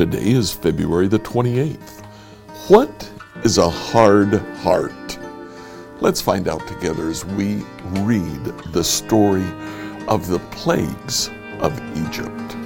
[0.00, 2.02] Today is February the 28th.
[2.68, 3.12] What
[3.44, 4.32] is a hard
[4.62, 5.18] heart?
[6.00, 7.56] Let's find out together as we
[8.00, 8.42] read
[8.72, 9.44] the story
[10.08, 11.28] of the plagues
[11.58, 12.56] of Egypt.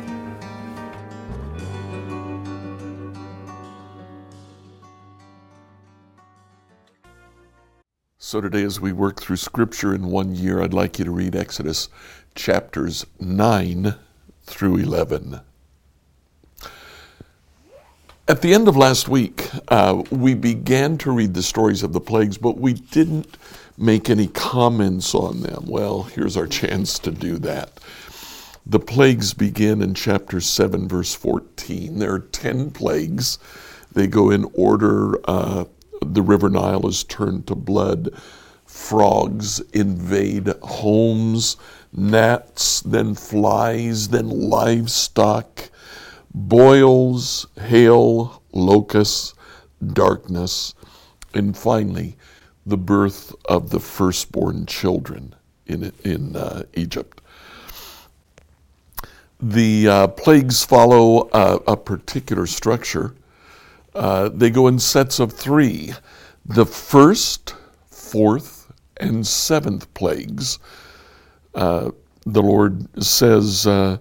[8.17, 11.35] So, today, as we work through Scripture in one year, I'd like you to read
[11.35, 11.89] Exodus
[12.37, 13.97] chapters 9
[14.45, 15.41] through 11.
[18.27, 22.01] At the end of last week, uh, we began to read the stories of the
[22.01, 23.37] plagues, but we didn't
[23.77, 25.65] make any comments on them.
[25.67, 27.81] Well, here's our chance to do that.
[28.65, 31.99] The plagues begin in chapter 7, verse 14.
[31.99, 33.39] There are 10 plagues.
[33.93, 35.21] They go in order.
[35.29, 35.67] Uh,
[36.01, 38.09] the river Nile is turned to blood.
[38.65, 41.59] Frogs invade homes,
[41.93, 45.69] gnats, then flies, then livestock
[46.35, 49.35] boils, hail, locusts,
[49.93, 50.75] darkness,
[51.33, 52.17] and finally,
[52.67, 55.35] the birth of the firstborn children
[55.67, 57.21] in, in uh, Egypt.
[59.41, 63.15] The uh, plagues follow a, a particular structure.
[63.95, 65.93] Uh, they go in sets of three.
[66.47, 67.55] The first,
[67.91, 70.59] fourth, and seventh plagues,
[71.55, 71.91] uh,
[72.25, 73.99] the Lord says, uh,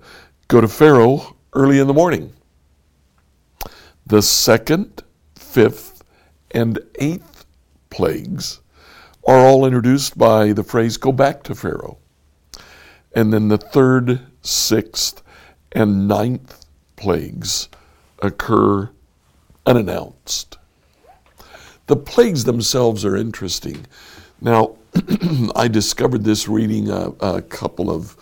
[0.48, 2.34] Go to Pharaoh, early in the morning.
[4.06, 5.04] The second,
[5.36, 6.04] fifth,
[6.52, 7.46] and eighth
[7.90, 8.60] plagues
[9.28, 11.98] are all introduced by the phrase, go back to Pharaoh.
[13.16, 15.22] And then the third, sixth,
[15.72, 16.66] and ninth
[16.96, 17.70] plagues
[18.20, 18.90] occur
[19.66, 20.58] unannounced.
[21.88, 23.86] The plagues themselves are interesting.
[24.42, 24.76] Now,
[25.56, 28.18] I discovered this reading a, a couple of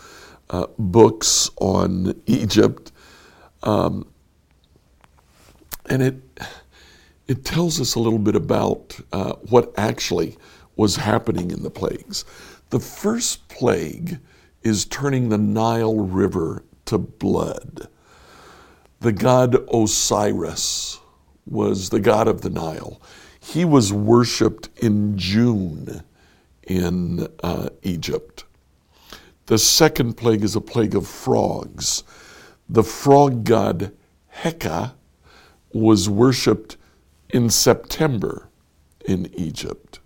[0.49, 2.91] uh, books on Egypt
[3.63, 4.07] um,
[5.89, 6.21] and it,
[7.27, 10.37] it tells us a little bit about uh, what actually
[10.75, 12.25] was happening in the plagues.
[12.69, 14.19] The first plague
[14.63, 17.87] is turning the Nile River to blood.
[19.01, 20.99] The god Osiris
[21.45, 23.01] was the god of the Nile.
[23.39, 26.03] He was worshipped in June
[26.67, 28.45] in uh, Egypt.
[29.47, 32.03] The second plague is a plague of frogs.
[32.71, 33.91] The frog god
[34.43, 34.93] Heka
[35.73, 36.77] was worshipped
[37.29, 38.47] in September
[39.03, 39.99] in Egypt.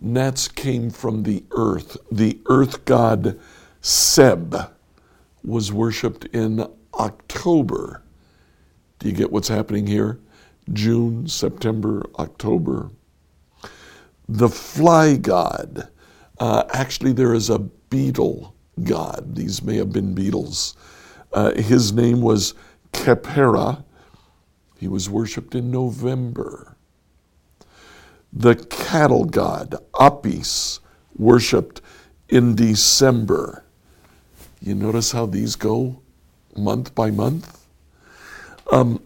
[0.00, 1.96] Gnats came from the earth.
[2.10, 3.38] The earth god
[3.80, 4.56] Seb
[5.44, 8.02] was worshipped in October.
[8.98, 10.18] Do you get what's happening here?
[10.72, 12.90] June, September, October.
[14.28, 15.88] The fly god.
[16.40, 19.34] Uh, actually, there is a beetle god.
[19.34, 20.76] These may have been beetles.
[21.32, 22.54] Uh, his name was
[22.92, 23.84] Khepera.
[24.78, 26.76] He was worshipped in November.
[28.32, 30.80] The cattle god, Apis,
[31.16, 31.80] worshipped
[32.28, 33.64] in December.
[34.60, 36.00] You notice how these go
[36.56, 37.66] month by month?
[38.70, 39.00] Um,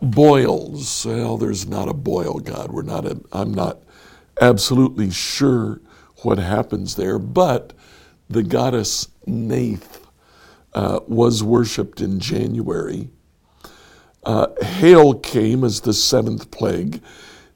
[0.00, 2.70] boils, well, there's not a boil god.
[2.70, 3.78] We're not, a, I'm not
[4.40, 5.80] absolutely sure
[6.22, 7.72] what happens there, but
[8.28, 10.06] the goddess Neith
[10.72, 13.10] uh, was worshipped in January.
[14.24, 17.00] Uh, hail came as the seventh plague.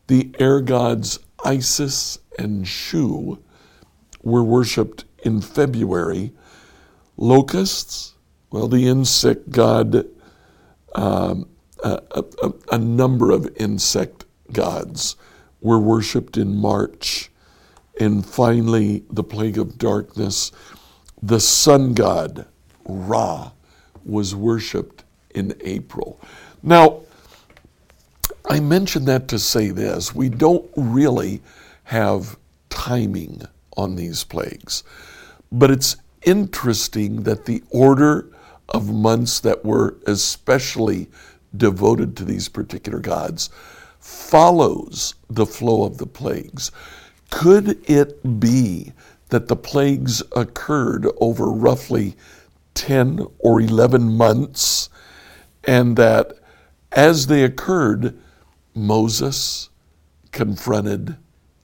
[0.06, 3.42] The air gods Isis and Shu
[4.22, 6.32] were worshipped in February.
[7.16, 8.14] Locusts,
[8.50, 10.06] well, the insect god,
[10.94, 11.48] um,
[11.82, 15.16] a, a, a number of insect gods
[15.60, 17.30] were worshipped in March.
[18.00, 20.52] And finally, the plague of darkness,
[21.22, 22.46] the sun god,
[22.84, 23.52] Ra
[24.04, 25.04] was worshiped
[25.34, 26.20] in April.
[26.62, 27.00] Now,
[28.48, 31.42] I mention that to say this we don't really
[31.84, 32.38] have
[32.70, 33.42] timing
[33.76, 34.84] on these plagues,
[35.52, 38.30] but it's interesting that the order
[38.68, 41.08] of months that were especially
[41.56, 43.50] devoted to these particular gods
[43.98, 46.70] follows the flow of the plagues.
[47.30, 48.92] Could it be
[49.28, 52.16] that the plagues occurred over roughly
[52.74, 54.88] 10 or 11 months,
[55.64, 56.32] and that
[56.92, 58.18] as they occurred,
[58.74, 59.68] Moses
[60.32, 61.16] confronted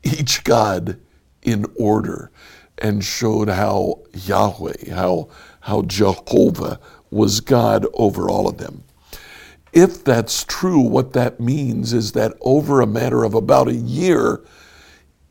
[0.03, 0.99] each God
[1.43, 2.31] in order
[2.79, 5.29] and showed how Yahweh, how,
[5.61, 6.81] how Jehovah
[7.11, 8.83] was God over all of them.
[9.73, 14.41] If that's true, what that means is that over a matter of about a year,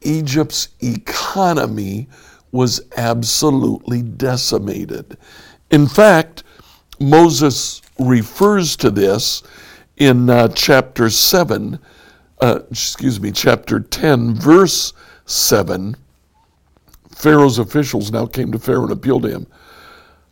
[0.06, 2.08] Egypt's economy
[2.52, 5.18] was absolutely decimated.
[5.72, 6.44] In fact,
[7.00, 9.44] Moses refers to this
[9.98, 11.80] in uh, chapter 7,
[12.42, 14.94] uh, excuse me, chapter 10, verse
[15.26, 15.96] 7.
[17.10, 19.48] Pharaoh's officials now came to Pharaoh and appealed to him.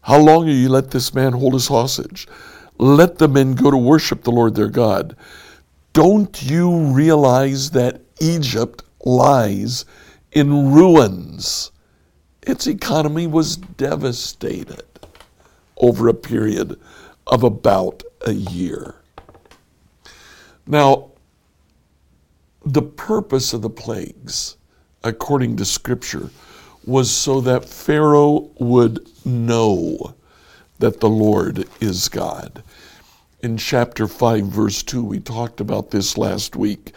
[0.02, 2.28] How long will you let this man hold us hostage?
[2.78, 5.16] Let the men go to worship the Lord their God.
[5.94, 9.86] Don't you realize that Egypt lies
[10.32, 11.72] in ruins?
[12.42, 14.84] Its economy was devastated
[15.78, 16.80] over a period
[17.28, 18.96] of about a year.
[20.66, 21.12] Now,
[22.64, 24.58] the purpose of the plagues,
[25.04, 26.30] according to Scripture,
[26.86, 30.16] was so that Pharaoh would know
[30.80, 32.64] that the Lord is God.
[33.42, 36.94] In chapter 5, verse 2, we talked about this last week.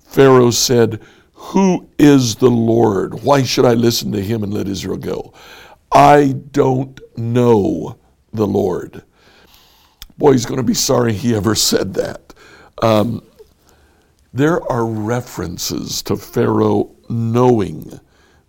[0.00, 1.00] Pharaoh said,
[1.48, 3.22] Who is the Lord?
[3.22, 5.34] Why should I listen to him and let Israel go?
[5.92, 7.98] I don't know
[8.32, 9.04] the Lord.
[10.16, 12.32] Boy, he's going to be sorry he ever said that.
[12.82, 13.22] Um,
[14.32, 18.00] there are references to Pharaoh knowing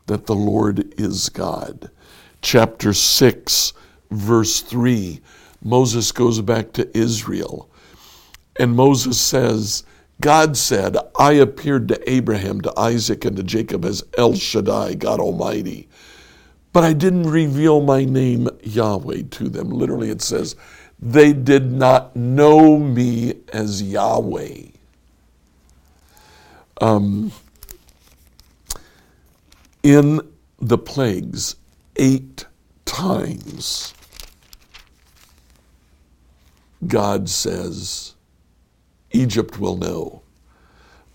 [0.08, 1.92] that the Lord is God.
[2.42, 3.74] Chapter 6,
[4.10, 5.20] verse 3,
[5.62, 7.70] Moses goes back to Israel.
[8.58, 9.84] And Moses says,
[10.22, 15.20] God said, I appeared to Abraham, to Isaac, and to Jacob as El Shaddai, God
[15.20, 15.88] Almighty.
[16.74, 19.70] But I didn't reveal my name, Yahweh, to them.
[19.70, 20.56] Literally, it says,
[21.00, 24.64] they did not know me as Yahweh.
[26.82, 27.32] Um,
[29.84, 30.20] in
[30.60, 31.56] the plagues
[31.96, 32.46] eight
[32.86, 33.94] times.
[36.88, 38.15] God says,
[39.16, 40.22] Egypt will know.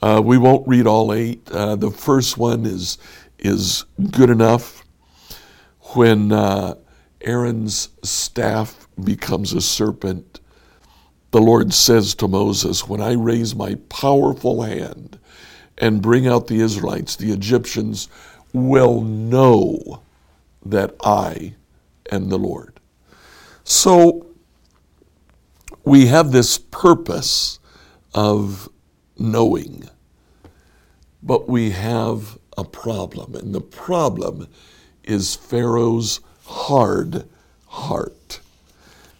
[0.02, 1.48] Uh, we won't read all eight.
[1.50, 2.98] Uh, the first one is,
[3.38, 4.84] is good enough.
[5.94, 6.74] When uh,
[7.20, 10.40] Aaron's staff becomes a serpent,
[11.32, 15.18] the Lord says to Moses, When I raise my powerful hand
[15.78, 18.08] and bring out the Israelites, the Egyptians
[18.52, 20.02] will know
[20.64, 21.54] that I
[22.10, 22.80] am the Lord.
[23.64, 24.26] So
[25.84, 27.59] we have this purpose
[28.14, 28.68] of
[29.18, 29.88] knowing,
[31.22, 34.48] but we have a problem, and the problem
[35.04, 37.24] is Pharaoh's hard
[37.66, 38.40] heart.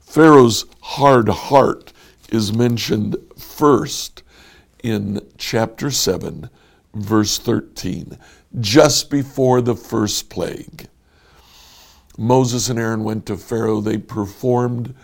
[0.01, 1.93] Pharaoh's hard heart
[2.31, 4.23] is mentioned first
[4.83, 6.51] in chapter 7,
[6.95, 8.19] verse 13
[8.59, 10.89] just before the first plague.
[12.19, 13.81] Moses and Aaron went to Pharaoh.
[13.81, 14.95] They performed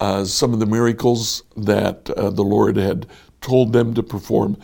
[0.00, 3.06] uh, some of the miracles that uh, the Lord had
[3.44, 4.56] told them to perform.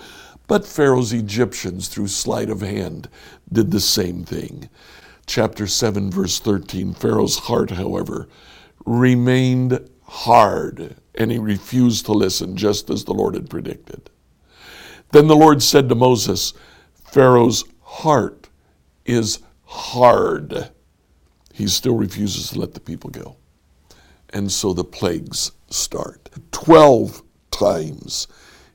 [0.48, 3.08] But Pharaoh's Egyptians, through sleight of hand,
[3.52, 4.68] did the same thing.
[5.26, 8.28] Chapter 7, verse 13 Pharaoh's heart, however,
[8.84, 14.10] remained hard, and he refused to listen, just as the Lord had predicted.
[15.12, 16.52] Then the Lord said to Moses,
[17.04, 18.48] Pharaoh's heart
[19.04, 20.70] is hard.
[21.52, 23.36] He still refuses to let the people go.
[24.30, 26.30] And so the plagues start.
[26.50, 28.26] Twelve times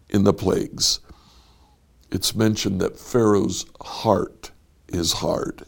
[0.09, 0.99] in the plagues,
[2.11, 4.51] it's mentioned that Pharaoh's heart
[4.87, 5.63] is hard.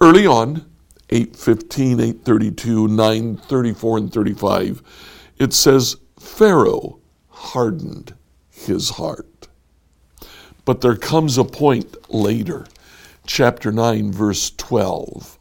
[0.00, 0.70] Early on,
[1.10, 4.82] 815, 832, 934, and 35,
[5.38, 6.98] it says, Pharaoh
[7.28, 8.14] hardened
[8.50, 9.48] his heart.
[10.64, 12.66] But there comes a point later,
[13.26, 15.38] chapter 9, verse 12.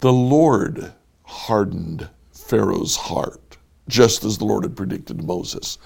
[0.00, 3.56] The Lord hardened Pharaoh's heart,
[3.88, 5.78] just as the Lord had predicted to Moses.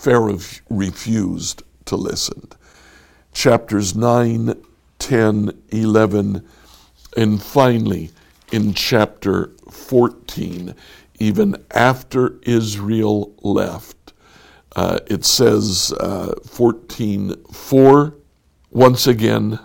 [0.00, 0.38] Pharaoh
[0.70, 2.48] refused to listen.
[3.34, 4.54] Chapters 9,
[4.98, 6.48] 10, 11,
[7.18, 8.10] and finally
[8.50, 10.74] in chapter 14,
[11.18, 14.14] even after Israel left,
[14.74, 18.14] uh, it says uh, 14:4.
[18.70, 19.58] Once again,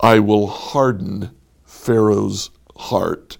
[0.00, 1.30] I will harden
[1.66, 3.36] Pharaoh's heart.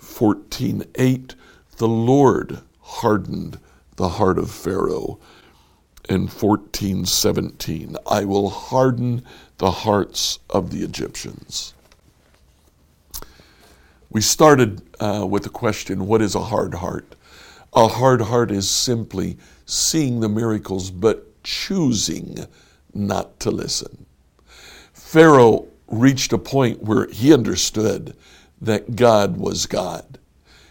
[0.00, 1.34] 14:8.
[1.78, 3.58] The Lord hardened
[3.96, 5.18] the heart of Pharaoh.
[6.08, 7.96] And 14:17.
[8.06, 9.24] I will harden
[9.58, 11.74] the hearts of the Egyptians.
[14.10, 17.14] We started uh, with the question, what is a hard heart?
[17.72, 22.46] A hard heart is simply seeing the miracles, but choosing
[22.92, 24.04] not to listen.
[24.92, 28.14] Pharaoh reached a point where he understood
[28.60, 30.18] that God was God.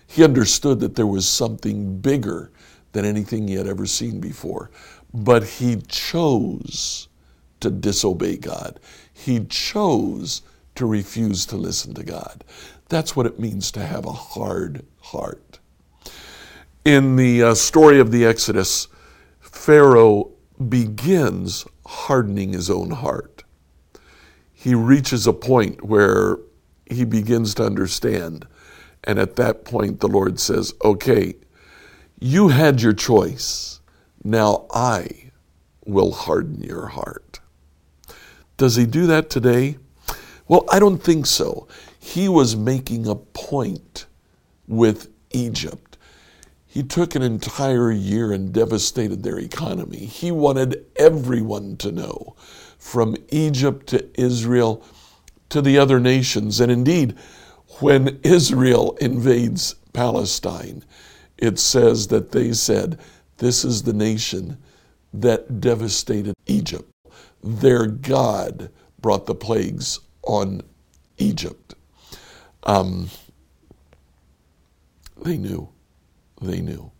[0.05, 2.51] He understood that there was something bigger
[2.91, 4.69] than anything he had ever seen before.
[5.13, 7.07] But he chose
[7.59, 8.79] to disobey God.
[9.13, 10.41] He chose
[10.75, 12.43] to refuse to listen to God.
[12.89, 15.59] That's what it means to have a hard heart.
[16.83, 18.87] In the uh, story of the Exodus,
[19.39, 20.31] Pharaoh
[20.69, 23.43] begins hardening his own heart.
[24.53, 26.37] He reaches a point where
[26.89, 28.47] he begins to understand.
[29.03, 31.35] And at that point, the Lord says, Okay,
[32.19, 33.80] you had your choice.
[34.23, 35.31] Now I
[35.85, 37.39] will harden your heart.
[38.57, 39.77] Does he do that today?
[40.47, 41.67] Well, I don't think so.
[41.99, 44.05] He was making a point
[44.67, 45.97] with Egypt.
[46.67, 50.05] He took an entire year and devastated their economy.
[50.05, 52.35] He wanted everyone to know,
[52.77, 54.83] from Egypt to Israel
[55.49, 56.59] to the other nations.
[56.59, 57.17] And indeed,
[57.79, 60.83] when Israel invades Palestine,
[61.37, 62.99] it says that they said,
[63.41, 64.59] This is the nation
[65.11, 66.91] that devastated Egypt.
[67.43, 68.69] Their God
[69.01, 70.61] brought the plagues on
[71.17, 71.73] Egypt.
[72.61, 73.09] Um,
[75.23, 75.69] they knew.
[76.39, 76.91] They knew.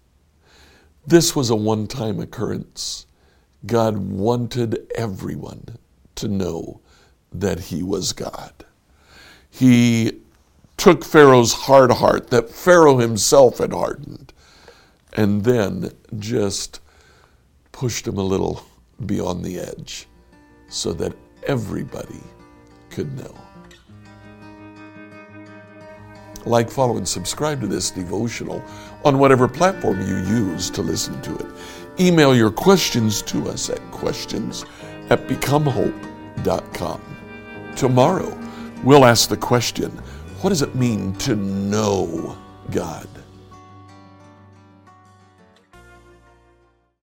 [1.05, 3.05] This was a one time occurrence.
[3.67, 5.77] God wanted everyone
[6.15, 6.81] to know
[7.31, 8.65] that He was God.
[9.51, 10.21] He
[10.75, 14.33] took Pharaoh's hard heart that Pharaoh himself had hardened
[15.13, 16.79] and then just
[17.71, 18.63] pushed him a little
[19.05, 20.07] beyond the edge
[20.67, 21.13] so that
[21.43, 22.21] everybody
[22.89, 23.35] could know.
[26.45, 28.63] Like, follow, and subscribe to this devotional
[29.05, 31.45] on whatever platform you use to listen to it.
[31.99, 34.65] Email your questions to us at questions
[35.09, 37.01] at becomehope.com.
[37.75, 38.37] Tomorrow,
[38.83, 39.91] we'll ask the question
[40.41, 42.35] what does it mean to know
[42.71, 43.07] God?